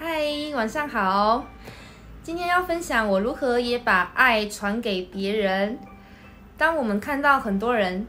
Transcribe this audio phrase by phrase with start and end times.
[0.00, 0.22] 嗨，
[0.54, 1.44] 晚上好。
[2.22, 5.76] 今天要分享我如何也把爱传给别人。
[6.56, 8.06] 当我们看到很多人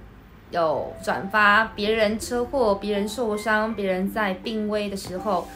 [0.51, 5.47] 有转发别人车祸、别人受伤、别人在病危的时候，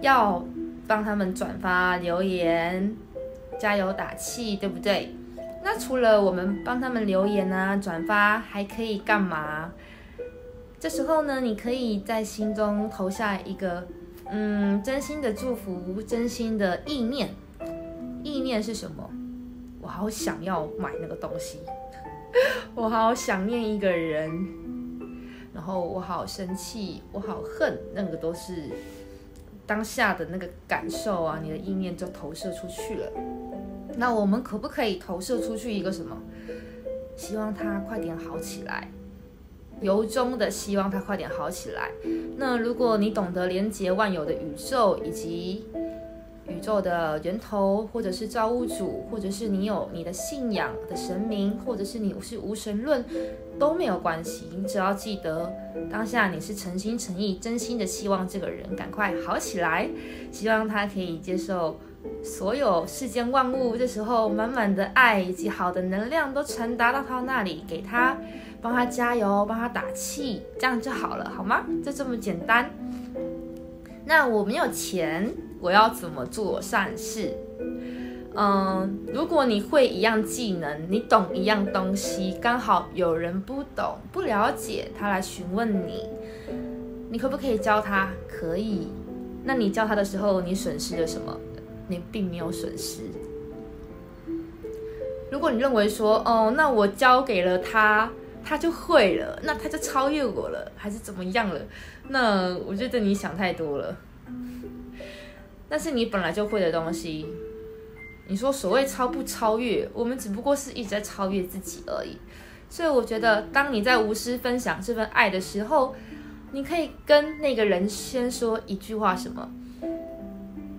[0.00, 0.44] 要
[0.88, 2.96] 帮他们转发留言，
[3.56, 5.14] 加油打气，对不对？
[5.62, 9.70] 那除了我们帮他们留言啊、转发，还可以干嘛？
[10.80, 13.86] 这时候呢，你可以在心中投下一个。
[14.30, 17.30] 嗯，真心的祝福，真心的意念，
[18.22, 19.10] 意念是什么？
[19.80, 21.60] 我好想要买那个东西，
[22.74, 24.30] 我好想念一个人，
[25.54, 28.70] 然后我好生气，我好恨，那个都是
[29.66, 33.12] 当下的那个感受啊，你的意念就投射出去了。
[33.96, 36.16] 那我们可不可以投射出去一个什么？
[37.16, 38.90] 希望他快点好起来。
[39.80, 41.90] 由衷的希望他快点好起来。
[42.36, 45.66] 那如果你懂得连接万有的宇宙，以及
[46.48, 53.04] 宇宙的源头，或者是造物主，或者是你有你的信仰的神明，或者是你是无神论，
[53.58, 54.46] 都没有关系。
[54.56, 55.52] 你只要记得
[55.90, 59.88] 当下你是诚心诚意、真心的希望这个人赶快好起来，
[60.32, 61.78] 希望他可以接受
[62.22, 68.16] 所有世间万物，这时候满满的爱以及好的能量都传达到他那里，给他。
[68.60, 71.64] 帮他加油，帮他打气，这样就好了，好吗？
[71.84, 72.68] 就这么简单。
[74.04, 77.32] 那我没有钱，我要怎么做善事？
[78.34, 86.08] 嗯，如果你会一样技能，你懂一样东西，刚好有人不懂、不了解，他来询问你，
[87.10, 88.10] 你可不可以教他？
[88.28, 88.88] 可以。
[89.44, 91.38] 那你教他的时候，你损失了什么？
[91.88, 93.02] 你并没有损失。
[95.32, 98.10] 如果你认为说，哦，那我教给了他。
[98.44, 101.60] 他就会了，那他就超越我了，还是怎么样了？
[102.08, 103.94] 那我觉得你想太多了。
[105.68, 107.26] 那是你本来就会的东西。
[108.26, 112.16] 你说所谓超不超越，我们只不过是一直在超越自己而已。
[112.70, 115.94] 所以我觉得，当你在无私分享这份爱的时候，
[116.52, 119.50] 你可以跟那个人先说一句话：什么？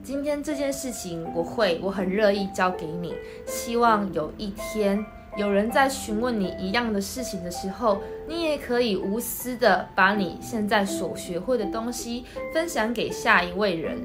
[0.09, 3.13] 今天这件事情我会，我很乐意交给你，
[3.45, 5.05] 希望有一天。
[5.37, 14.01] 有人在询问你一样的事情的时候，你也可以无私的把你现在所学会的东西分享给下一位人，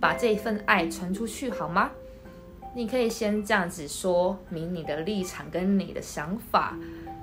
[0.00, 1.88] 把这份爱传出去，好吗？
[2.74, 6.76] 你可以先这样子说明你的立场跟你的想法，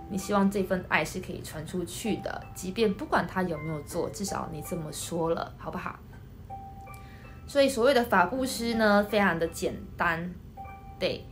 [0.09, 5.99] 你希望这份爱是可以传出去的，即便不管他有没有做，至少你这么说了，好不好？
[7.47, 10.33] 所以所谓的法布施呢，非常的简单，
[10.99, 11.25] 对。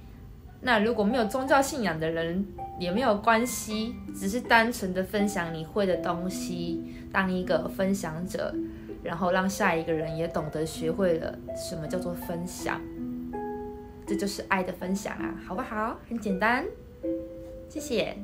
[0.62, 2.46] 那如果没有宗教信仰的人
[2.78, 6.84] 也没有关系，只是单纯的分享你会的东西，
[7.14, 8.54] 当一个分享者，
[9.02, 12.82] 然后让下一个人也懂得学会了什么叫做分享，
[14.06, 15.98] 这就是爱的分享啊，好不好？
[16.10, 16.66] 很简单，
[17.70, 18.18] 谢谢。